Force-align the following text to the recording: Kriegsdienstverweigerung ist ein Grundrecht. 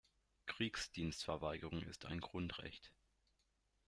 Kriegsdienstverweigerung 0.47 1.83
ist 1.83 2.05
ein 2.05 2.21
Grundrecht. 2.21 2.91